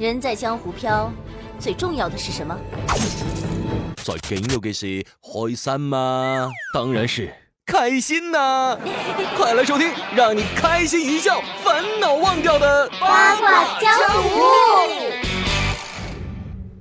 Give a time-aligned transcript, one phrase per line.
[0.00, 1.12] 人在江湖飘，
[1.58, 2.56] 最重要的是什么？
[3.96, 6.48] 最紧要的是开心吗？
[6.72, 7.30] 当然是
[7.66, 8.78] 开心呐！
[9.36, 13.92] 快来收听，让你开心一笑，烦恼忘掉的八卦江
[14.22, 14.40] 湖。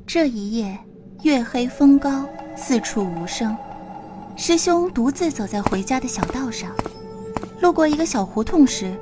[0.08, 0.80] 这一夜，
[1.24, 2.26] 月黑风高，
[2.56, 3.54] 四处无声。
[4.38, 6.72] 师兄独自走在回家的小道上，
[7.60, 8.96] 路过一个小胡同时，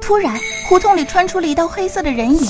[0.00, 0.38] 突然
[0.68, 2.48] 胡同里窜出了一道黑色的人影。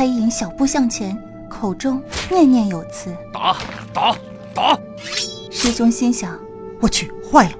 [0.00, 1.14] 黑影小步向前，
[1.46, 3.54] 口中念念有词：“打
[3.92, 4.16] 打
[4.54, 4.74] 打！”
[5.52, 6.38] 师兄心想
[6.80, 7.52] ：“我去，坏了！”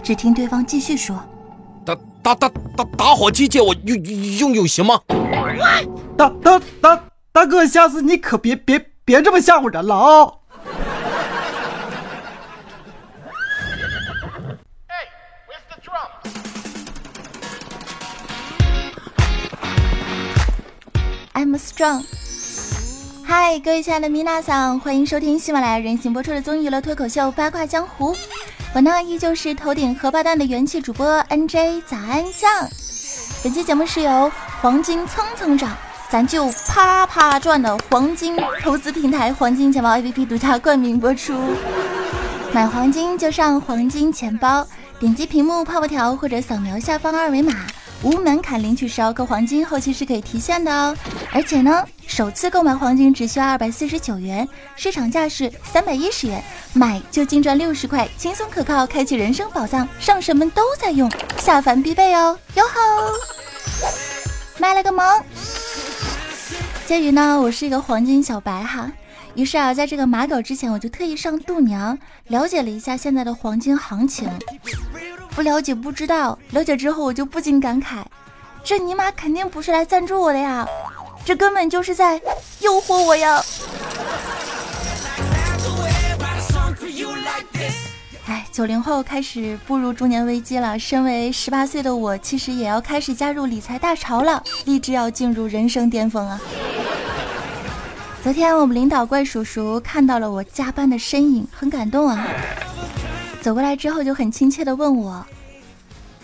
[0.00, 1.20] 只听对方继续说
[1.84, 4.00] ：“打打打打打火机借我用
[4.38, 5.00] 用用行吗？”
[6.16, 10.32] 大大大大哥，下次你可别别别这么吓唬人了啊
[21.36, 22.02] ！I'm strong。
[23.22, 28.14] 嗨，各位亲爱的米娜桑，欢迎收听喜马拉雅人形播出的综艺娱乐脱口秀《八卦江湖》。
[28.74, 32.50] 我呢，依旧是头顶荷包蛋的元气主播 NJ 早安酱。
[33.44, 35.76] 本期节目是由黄金蹭蹭涨，
[36.08, 41.34] 咱就啪啪赚的黄金投资平台黄金钱包 APP 独家冠名播出。
[42.50, 44.66] 买黄金就上黄金钱包，
[44.98, 47.52] 点击屏幕泡泡条或者扫描下方二维码。
[48.02, 50.96] 无门槛领取十二克黄金，后期是可以提现的哦。
[51.32, 62.38] 而且呢，首次购买黄金只需要二百四十九元，市场价是三百一十元，买就净赚六十块，轻松可靠，开启人生宝藏，上神们都在用，下凡必备哦。
[62.54, 62.80] 哟吼，
[64.58, 65.04] 卖了个萌。
[66.86, 68.92] 鉴于呢，我是一个黄金小白哈，
[69.34, 71.98] 于是啊，在这个马狗之前，我就特意上度娘
[72.28, 74.28] 了解了一下现在的黄金行情。
[75.36, 78.02] 不了解不知道，了解之后我就不禁感慨，
[78.64, 80.66] 这尼玛肯定不是来赞助我的呀，
[81.26, 82.18] 这根本就是在
[82.60, 83.38] 诱惑我呀！
[88.28, 96.40] 哎，九零后开始步入中年危机了，身为十八岁的我，其实也要开始加入理财大潮了，立志要进入人生巅峰啊！
[98.24, 102.26] 昨天我们领导怪叔叔看到了我加班的身影，很感动啊。
[103.42, 105.24] 走过来之后就很亲切的问我：“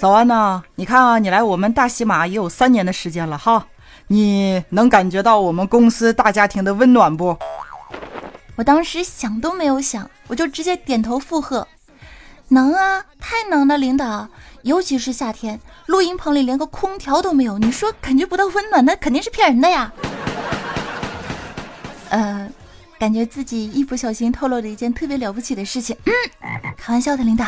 [0.03, 3.69] 早安呐，你看啊，你来我们大喜马也有三年的时间了哈，
[4.09, 7.39] 你能感觉到我们公司大家庭的温暖不？”
[8.59, 11.69] 我当时想都没有想，我就直接点头附和
[12.51, 14.27] ：“能啊，太能了，领导，
[14.63, 19.93] 尤其是夏天，录音棚里连个空调都没有，你说感觉不到温暖，那肯定是骗人的呀。”
[22.11, 22.49] 呃。
[22.99, 25.97] 感觉自己一不小心透露了一件特别了不起的事情。
[26.05, 26.13] 嗯，
[26.77, 27.45] 开玩笑的，领导。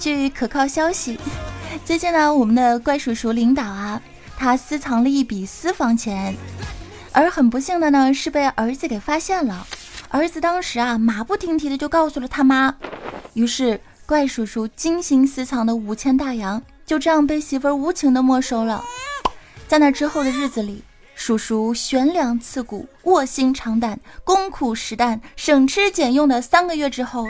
[0.00, 1.20] 据可靠消息，
[1.84, 4.00] 最近呢，我们的怪叔叔领导啊，
[4.34, 6.34] 他私藏了一笔私房钱，
[7.12, 9.66] 而很不幸的呢，是被儿子给发现了。
[10.08, 12.74] 儿子当时啊，马不停蹄的就告诉了他妈，
[13.34, 16.62] 于是怪叔叔精心私藏的五千大洋。
[16.86, 18.82] 就这样被媳妇儿无情的没收了。
[19.68, 20.82] 在那之后的日子里，
[21.14, 27.26] 叔叔悬梁刺股、卧薪尝胆、功苦实担、省吃俭用的三个月之后，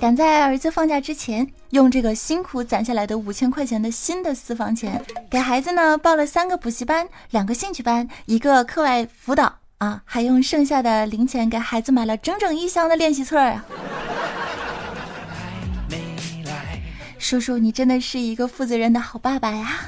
[0.00, 5.00] 赶在儿子放假之前，用这个辛苦攒下来的五千块钱的新的私房钱，
[5.30, 13.64] 给孩子呢报了三个补习班、两个兴趣班、一个课外辅导啊，还用剩下的零钱给孩子买了整整一箱的练习册呀。
[17.18, 19.82] 叔叔，你真的是一个负责任的好爸爸呀！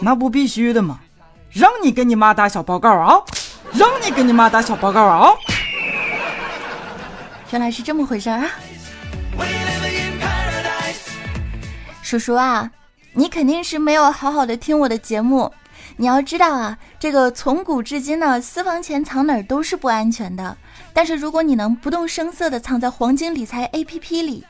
[0.00, 1.00] 那不必须的吗？
[1.50, 3.16] 让你跟你妈打小报告啊！
[3.72, 5.32] 让你跟你妈打小报告啊！
[7.50, 8.44] 原来是这么回事啊！
[12.08, 12.70] 叔叔啊，
[13.12, 15.52] 你肯定是没有好好的听我的节目。
[15.98, 20.56] 你要知道啊，这个从古至今呢，私房钱藏哪儿都是不安全的。
[20.94, 24.42] 但是如果你能不动声色的藏在黄金理财 APP 里，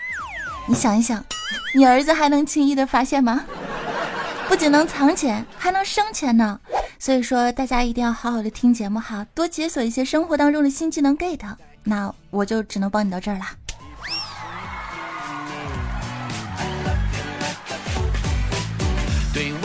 [0.68, 1.24] 你想一想。
[1.74, 3.44] 你儿子还能轻易的发现吗？
[4.48, 6.60] 不仅能藏钱，还能生钱呢。
[7.00, 11.40] 所以说，大家一定要好好的听节目哈，多解锁一些生活当中的新技能 get。
[11.82, 13.46] 那我就只能帮你到这儿了。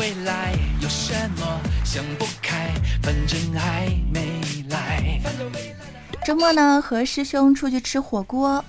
[0.04, 0.52] 未来
[0.82, 5.22] 有什么想不开，反正还没来。
[6.26, 8.62] 周末呢，和师兄出去吃火锅，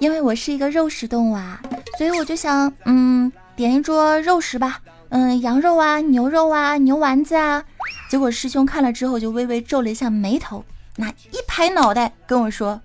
[0.00, 1.62] 因为我是一个肉食动物啊。
[1.96, 4.80] 所以我就想，嗯，点一桌肉食吧，
[5.10, 7.62] 嗯，羊肉啊，牛肉啊，牛丸子啊。
[8.10, 10.64] 结果师兄看了之后就微微皱了一下眉头，
[10.96, 12.80] 那一拍脑袋跟我说：“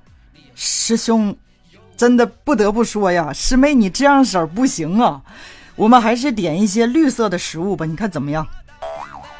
[0.53, 1.35] 师兄，
[1.97, 5.23] 真的不得不说呀，师妹你这样式儿不行啊，
[5.79, 8.45] 我们还是点一些绿色的食物吧，你看怎么样？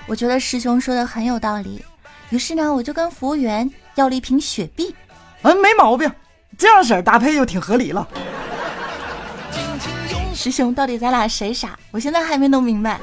[0.07, 1.83] 我觉得师兄说的很有道理，
[2.30, 4.95] 于是呢，我就跟服务员要了一瓶雪碧。
[5.41, 6.09] 嗯，没毛病，
[6.57, 8.07] 这样式儿搭配就挺合理了。
[10.33, 11.77] 师兄，到底咱俩谁傻？
[11.91, 13.01] 我现在还没弄明白。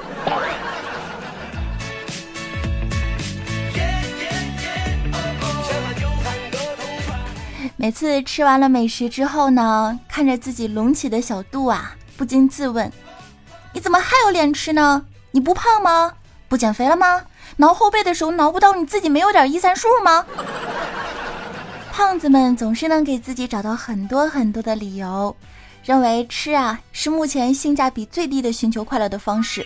[7.76, 12.90] 每次吃完了美食之后呢，看着自己隆起的小肚啊，不禁自问：
[13.76, 15.04] 你怎么还有脸吃呢？
[15.32, 16.10] 你不胖吗？
[16.48, 17.20] 不减肥了吗？
[17.56, 20.24] 挠后背的时候挠不到你自己没有点一三数吗？
[21.92, 25.36] 胖子们总是能给自己找到很多很多的理由，
[25.84, 29.62] 认为吃啊是目前性价比最低的寻求快乐的方式。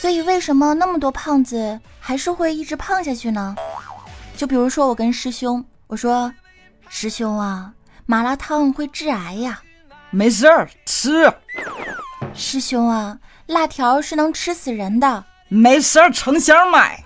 [0.00, 3.54] 所以为什么那么多胖子还是会一直胖下去呢？
[4.34, 6.32] 就比如说我跟师兄，我说。
[6.88, 7.70] 师兄啊，
[8.06, 9.60] 麻辣烫会致癌呀！
[10.08, 11.30] 没事儿，吃。
[12.34, 13.18] 师兄啊，
[13.52, 15.24] 辣条是能吃死人的。
[15.48, 17.04] 没事儿，成箱买。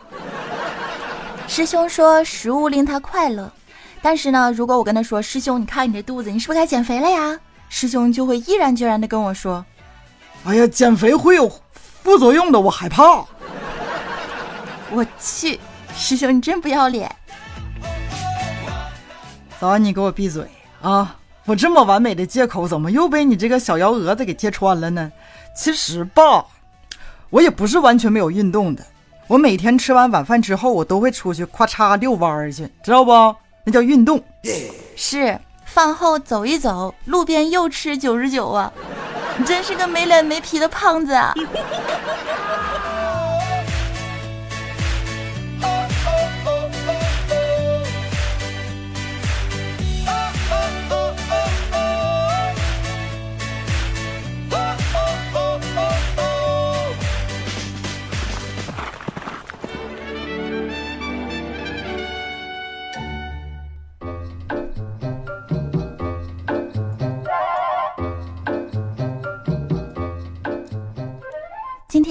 [1.48, 3.50] 师兄说食物令他快乐，
[4.00, 7.38] 但是呢，如果我跟他说，师兄，你看你这肚子，你是不是该减肥了呀？
[7.68, 9.64] 师兄就会毅然决然的跟我说，
[10.44, 11.50] 哎呀，减肥会有
[12.02, 13.02] 副作用的，我害怕。
[14.90, 15.58] 我去，
[15.94, 17.14] 师兄你真不要脸。
[19.58, 20.46] 早安，你给我闭嘴
[20.82, 21.16] 啊！
[21.44, 25.10] 我这么完美的借口，怎么又被你这个小幺蛾子给揭穿了呢？
[25.56, 26.44] 其实吧，
[27.30, 28.84] 我也不是完全没有运动的。
[29.26, 33.34] 我每天吃完晚饭之后，我都会出去咔嚓遛弯儿去，知道不？
[33.64, 34.22] 那叫运动。
[34.94, 38.72] 是饭后走一走，路边又吃九十九啊！
[39.38, 41.34] 你真是个没脸没皮的胖子啊！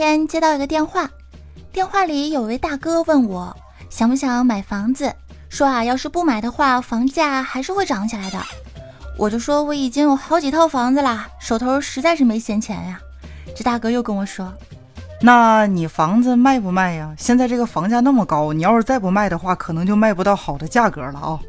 [0.06, 1.10] 天接到一个电话，
[1.74, 3.58] 电话里有位大哥问我
[3.90, 5.12] 想不想买房子，
[5.50, 8.40] 说啊，要是不买的话，房价还是会涨起来的。
[9.18, 13.00] 我就说我已经有好几套房子啦，手头实在是没闲钱呀。
[13.56, 14.54] 这大哥又跟我说，
[15.24, 17.12] 那你房子卖不卖呀？
[17.18, 21.40] 现在这个房价那么高，你要是再不卖的话，可能就卖不到好的价格了啊。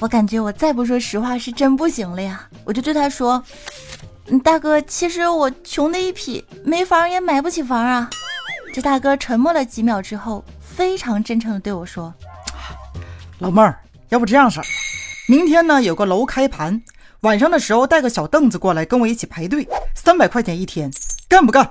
[0.00, 3.40] 我感觉我再不说实话是真不行了呀，我就对他说。
[4.28, 8.10] 嗯，大哥，其实我穷的一匹，没房也买不起房啊。
[8.72, 12.12] 这大哥沉默了几秒之后，非常真诚的对我说
[13.38, 13.78] ：“老妹儿，
[14.08, 14.66] 要不这样式儿，
[15.28, 16.82] 明天呢有个楼开盘，
[17.20, 20.90] 晚上的时候带个小凳子过来，跟我一起排队，三百块钱一天，
[21.28, 21.70] 干不干？”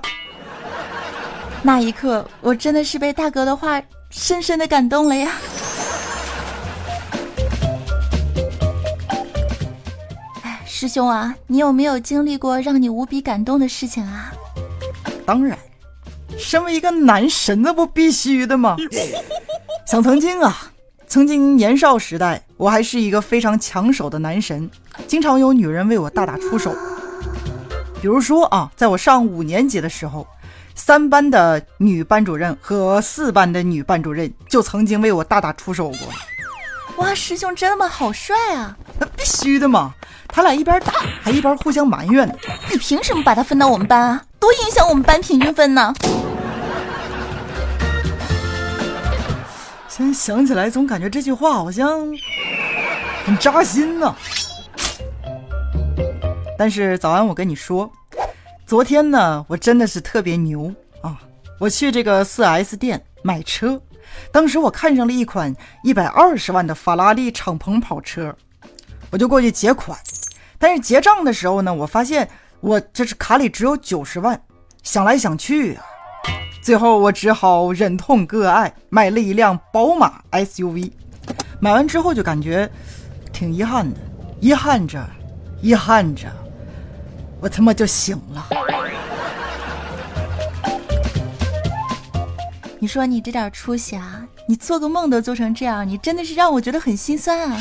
[1.62, 5.32] 那一刻，我真的是被大哥的话深深的感动了呀。
[10.78, 14.30] 师兄啊，你有没有经历过让你无比感动的事情啊？
[15.24, 15.58] 当然，
[16.36, 18.76] 身为一个男神，那不必须的吗？
[19.88, 20.70] 想曾经啊，
[21.08, 24.70] 曾经年少时代，我还是一个非常抢手的男神，
[25.06, 26.76] 经常有女人为我大打出手。
[28.02, 30.26] 比如说啊，在我上五年级的时候，
[30.74, 35.98] 三班的女班主任和四班的女班主任就曾经为我大打出手过。
[36.98, 38.76] 哇，师兄这么好帅啊！
[38.98, 39.94] 那必须的嘛。
[40.36, 42.34] 他俩一边打还一边互相埋怨呢。
[42.70, 44.22] 你凭什么把他分到我们班啊？
[44.38, 45.94] 多影响我们班平均分呢！
[49.88, 52.06] 现在想起来，总感觉这句话好像
[53.24, 54.14] 很扎心呢。
[56.58, 57.90] 但是早安，我跟你说，
[58.66, 61.18] 昨天呢，我真的是特别牛啊！
[61.58, 63.80] 我去这个四 S 店买车，
[64.30, 68.36] 当时我看上了一款一百二十万的法拉利敞篷跑车，
[69.10, 69.98] 我就过去结款。
[70.58, 72.28] 但是结账的时候呢，我发现
[72.60, 74.40] 我这是卡里只有九十万，
[74.82, 75.84] 想来想去啊，
[76.62, 80.90] 最后我只好忍痛割爱，买了一辆宝马 SUV。
[81.60, 82.70] 买完之后就感觉
[83.32, 84.00] 挺遗憾的，
[84.40, 85.04] 遗憾着，
[85.60, 86.28] 遗憾着，
[87.40, 88.46] 我他妈就醒了。
[92.78, 97.58] 你说你这点出息啊，你做个梦都做成这样，你真的是让我觉得很心酸啊。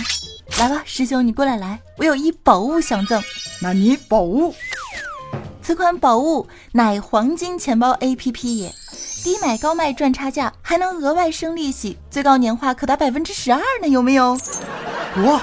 [0.59, 3.21] 来吧，师兄，你过来来，我有一宝物相赠。
[3.61, 4.53] 那你宝物？
[5.61, 8.73] 此款宝物乃黄金钱包 APP 也，
[9.23, 14.37] 低买高卖赚差价，还能额外生利息，最高年化可达百分之十二呢，有没有？
[15.25, 15.41] 哇，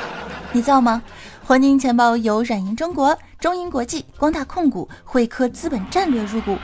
[0.52, 1.02] 你知道吗？
[1.44, 6.56] 黄金钱包由软银中国、中银国际、光大控股、汇科资本战略入股，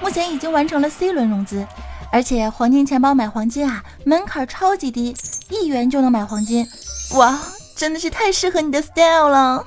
[0.00, 1.64] 目前已经完成了 C 轮融资。
[2.10, 5.14] 而且黄金钱包买黄金啊，门槛超级低，
[5.50, 6.66] 一元就能买黄金。
[7.14, 7.38] 哇，
[7.82, 9.66] 真的是太适合你的 style 了！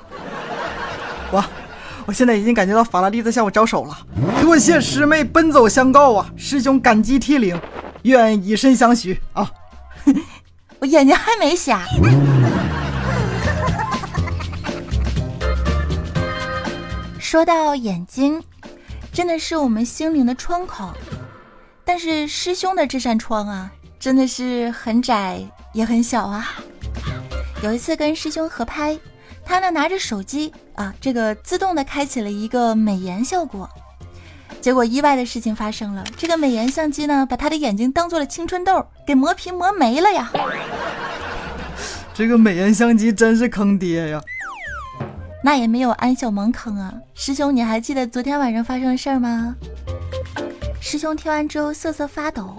[1.32, 1.46] 哇，
[2.06, 3.94] 我现在已经感觉到法拉利在向我招手了。
[4.40, 7.60] 多谢师妹奔走相告啊，师兄感激涕零，
[8.04, 9.46] 愿以身相许啊。
[10.80, 11.82] 我眼睛还没瞎。
[17.20, 18.42] 说到眼睛，
[19.12, 20.90] 真的是我们心灵的窗口。
[21.84, 23.70] 但是师兄的这扇窗啊，
[24.00, 25.38] 真的是很窄
[25.74, 26.48] 也很小啊。
[27.66, 28.96] 有一次跟师兄合拍，
[29.44, 33.68] 他呢拿着手机啊，这个自动的开启了一个美颜效果。
[34.60, 40.30] 结果意外的事情发生了，这个美颜相机呢，把他的眼睛当做了青春痘，给磨皮磨没了呀。
[42.14, 44.22] 这个美颜相机真是坑爹呀。
[45.42, 49.56] 那也没有安小萌坑啊，师兄，你还记得昨天晚上发生的事儿吗？
[50.80, 52.56] 师兄听完之后瑟瑟发抖，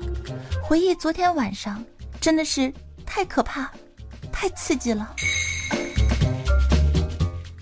[0.61, 1.81] 回忆昨天晚上
[2.19, 2.73] 真的是
[3.05, 3.71] 太可怕，
[4.39, 5.15] 太刺激了。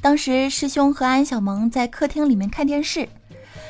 [0.01, 3.07] 当时师兄和安小萌在客厅里面看电视，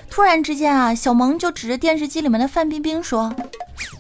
[0.10, 3.32] 突然之间啊，小萌就指着电视机里面的范冰冰说：“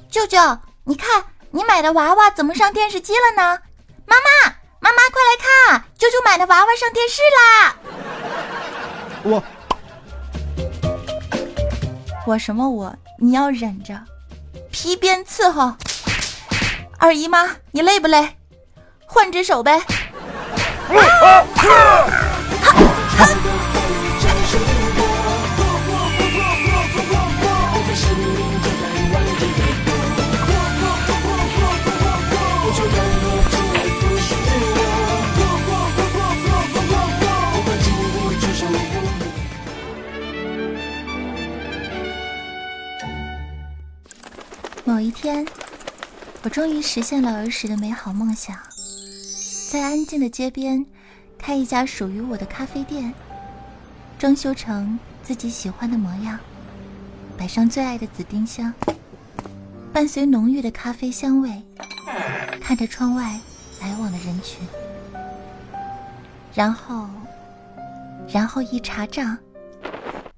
[0.10, 0.40] 舅舅，
[0.86, 3.60] 你看你买的娃娃怎么上电视机了呢？
[4.08, 5.36] 妈妈。”妈妈，快来
[5.72, 7.76] 看，舅舅买的娃娃上电视啦！
[9.24, 9.44] 我
[12.28, 12.96] 我什么我？
[13.20, 14.00] 你要忍着，
[14.72, 15.74] 皮鞭伺候。
[17.00, 18.38] 二姨妈，你累不累？
[19.06, 19.82] 换只手呗。
[44.88, 45.46] 某一天，
[46.44, 48.56] 我终于实现了儿时的美好梦想，
[49.68, 50.86] 在安静的街边
[51.38, 53.14] 开一家属于我的咖啡店，
[54.18, 56.40] 装修成自己喜欢的模样，
[57.38, 58.74] 摆上最爱的紫丁香，
[59.92, 61.62] 伴随浓郁的咖啡香味，
[62.62, 63.40] 看着窗外
[63.82, 64.66] 来往的人群，
[66.54, 67.10] 然后，
[68.32, 69.38] 然后一查账，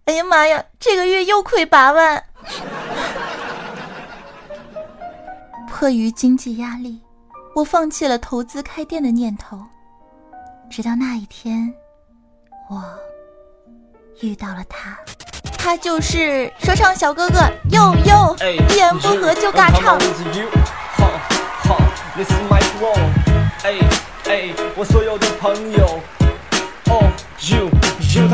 [0.06, 2.24] 哎呀妈呀，这个月又亏八万！
[5.70, 7.00] 迫于经济压力，
[7.58, 9.60] 我放弃了投资开店的念头。
[10.70, 11.74] 直到那一天，
[12.70, 12.84] 我
[14.22, 14.96] 遇到了他，
[15.58, 17.40] 他就是说唱小哥哥
[17.72, 18.36] 佑佑，
[18.70, 19.98] 一言不合就尬唱。
[24.76, 26.17] 我所有的朋友。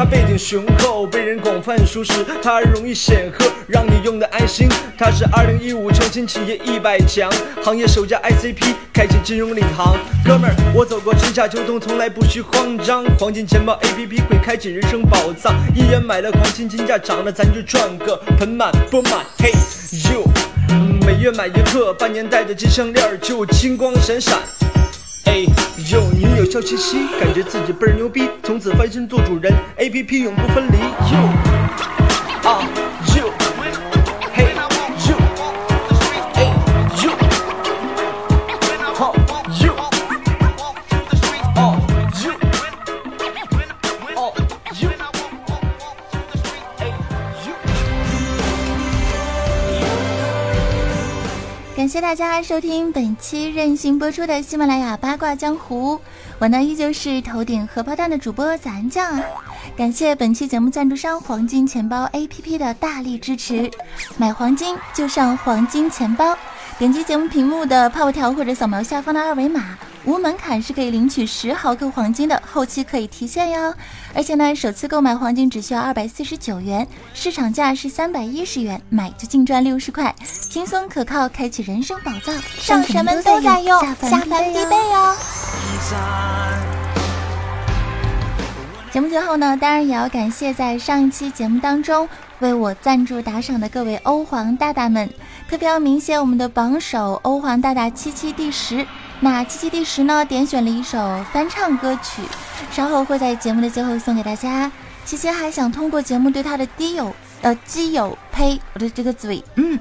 [0.03, 4.67] 他背景雄厚，被人广泛熟识，他容易显赫，让你用的安心。
[4.97, 7.31] 他是二零一五创新企业一百强，
[7.63, 9.95] 行业首家 ICP，开启金融领航。
[10.25, 13.05] 哥们儿，我走过春夏秋冬，从来不需慌张。
[13.17, 19.25] 黄金钱包 APP 会开启人生宝藏，一元买了黄金，金价涨了咱就赚个盆满钵满。
[19.37, 19.53] Hey
[20.11, 20.25] you，
[21.05, 24.37] 每月买一克，半年带着金项链就金光闪闪。
[25.25, 25.45] 哎
[25.89, 26.12] 呦，你有
[26.53, 30.77] 笑嘻嘻，感觉自己倍儿牛逼，从此翻身做主人，A P P 永不分离。
[30.77, 31.17] 哟
[32.43, 32.61] 啊
[33.17, 33.33] 哟，
[34.31, 34.53] 嘿
[35.09, 35.17] 哟，
[36.35, 36.53] 哎
[37.01, 37.09] 哟，
[38.93, 39.15] 好
[39.63, 39.73] 哟，
[41.55, 41.59] 哦
[42.21, 42.25] 哟，
[44.15, 44.31] 哦
[44.79, 44.91] 哟，
[46.77, 47.49] 哎哟。
[51.75, 55.99] 感谢大家收听本期任性播出的喜马拉雅八卦江湖，
[56.39, 59.23] 我呢依旧是头顶荷包蛋的主播咱酱啊！
[59.77, 63.71] 感谢本期节目赞助商黄金钱包 APP 的大力支持，
[64.17, 66.35] 买黄金就上黄金钱包，
[66.77, 69.77] 点击节目屏幕的泡泡条或者扫描下方的二维码。
[70.05, 73.73] 无门槛是可以领取十毫克黄金的，后期可以提现哟。
[74.13, 80.13] 而且呢，首次购买黄金只需要二百四十九元，市场价是三百一十元，买就净赚六十块，
[80.49, 85.15] 轻松可靠，开启人生宝藏，上神们都在用，下凡必备哟。
[88.91, 92.07] 节目最后呢，当然也要感谢在上一期节目当中
[92.39, 95.09] 为我赞助打赏的各位欧皇大大们，
[95.49, 98.85] 特别要鸣谢我们的榜首欧皇大大七七第十。
[99.19, 100.23] 那七七第十呢？
[100.23, 100.97] 点选了一首
[101.31, 102.21] 翻唱歌曲，
[102.71, 104.71] 稍后会在节目的最后送给大家。
[105.05, 109.79] 七七还想通过节目对他的基友，呃，基友呸，我的这个嘴，嗯。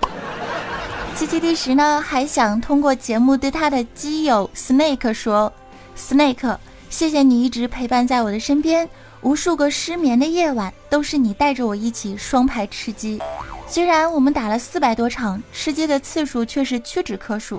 [1.15, 5.53] 七七第十呢，还想通过节目对他的基友 Snake 说
[5.97, 6.57] ，Snake，
[6.91, 8.89] 谢谢你一直陪伴在我的身边，
[9.21, 13.21] 无数个失眠的夜晚都是你带着我一起双排吃鸡。
[13.67, 17.59] 虽然我们打了四百多场，吃鸡的次数却是屈指可数。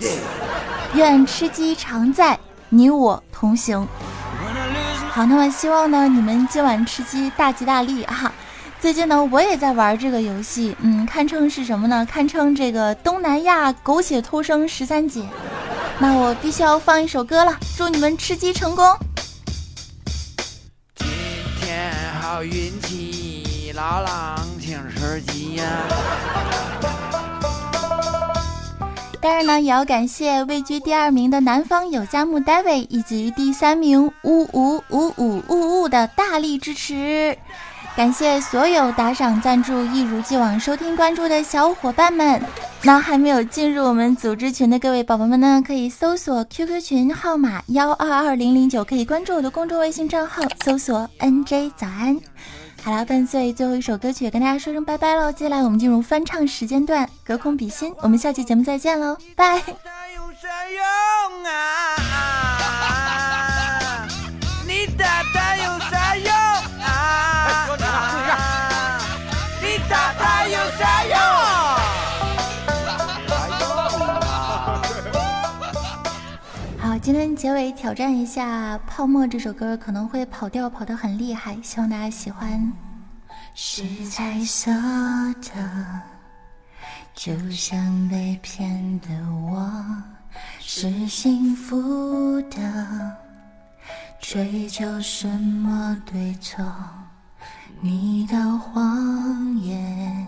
[0.94, 2.38] 愿吃鸡常在，
[2.70, 3.88] 你我同行。
[5.10, 8.32] 好，那么希望呢，你们今晚吃鸡大吉大利啊！
[8.80, 12.06] 最近呢，我也在玩这个游戏，嗯，堪称是什么呢？
[12.06, 15.24] 堪称这个东南亚苟且偷生十三姐。
[16.04, 18.86] 那我必须要放一首歌了，祝你们吃鸡成功。
[20.98, 21.08] 今
[21.62, 25.64] 天好运气，老狼请吃鸡呀。
[29.22, 37.38] 当然呢，也要感谢位居第二名的南方有佳木 David 以及第三名呜呜呜呜呜呜的大力支持。
[37.96, 42.42] 感谢所有打赏、赞助、一如既往收听、关注的小伙伴们。
[42.82, 52.20] 那还没有进入我们组织群的各位宝宝们呢，可以搜索 QQ 群号码幺二二零零九，可以关注我的公众微信账号，搜索 NJ 早安。
[52.84, 55.32] 好了，伴随最后一首歌曲，跟大家说声拜拜喽。
[55.32, 57.94] 接下来我们进入翻唱时间段，隔空比心。
[58.00, 59.62] 我们下期节目再见喽，拜。
[77.44, 82.72] 结尾挑战一下《泡沫》这首歌，可能会跑调跑得很厉害，希望大家喜欢。
[83.54, 84.72] 是彩色
[85.42, 86.02] 的，
[87.14, 89.62] 就像被骗的我；
[90.62, 93.18] 是幸福的，
[94.22, 96.64] 追究什么对错？
[97.82, 100.26] 你的谎言，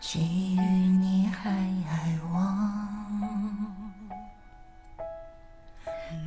[0.00, 3.57] 基于你还爱我。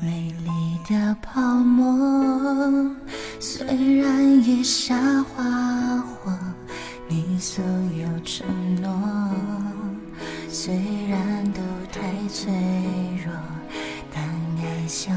[0.03, 0.49] 美丽
[0.89, 2.95] 的泡沫，
[3.39, 3.63] 虽
[4.01, 5.43] 然也瞎花
[5.99, 6.31] 火，
[7.07, 8.47] 你所有承
[8.81, 8.91] 诺，
[10.49, 10.73] 虽
[11.07, 11.61] 然都
[11.91, 12.51] 太脆
[13.23, 13.31] 弱，
[14.11, 15.15] 但爱像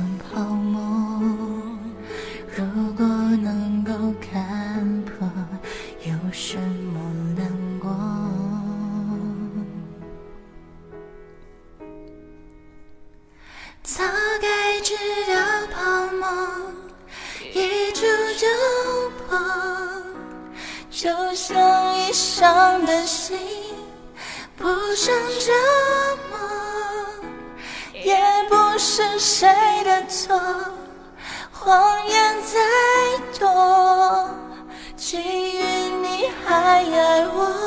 [36.92, 37.64] 爱我，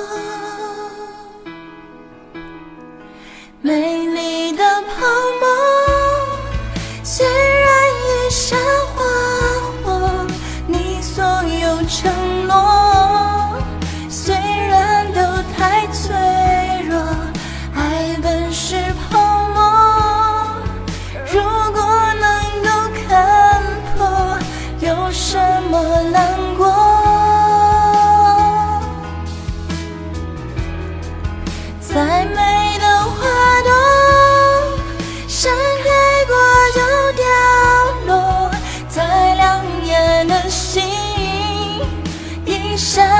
[42.77, 43.16] 山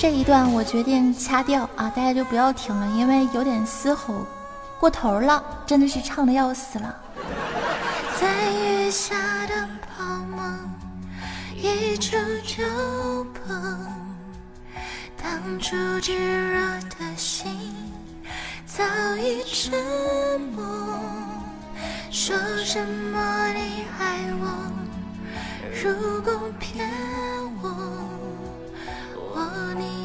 [0.00, 4.26] 这一段我决定掐掉啊，大家就不要听了，因为有点嘶吼
[4.78, 6.96] 过头了，真的是唱的要死了。
[8.18, 9.14] 在雨下
[9.46, 10.42] 的泡沫
[11.54, 12.64] 一触就
[13.24, 13.54] 破，
[15.22, 16.14] 当初炙
[16.50, 16.58] 热
[16.98, 17.74] 的心
[18.64, 18.82] 早
[19.18, 19.70] 已沉
[20.56, 20.64] 默。
[22.10, 22.34] 说
[22.64, 24.72] 什么你爱我，
[25.84, 26.88] 如果骗。
[29.40, 29.99] wanting